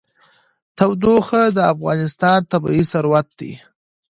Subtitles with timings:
[0.77, 3.51] تودوخه د افغانستان طبعي ثروت دی.